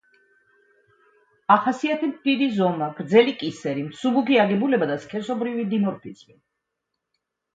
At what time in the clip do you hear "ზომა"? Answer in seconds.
2.55-2.87